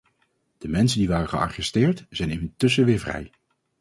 [0.57, 3.31] De mensen die waren gearresteerd zijn intussen weer vrij.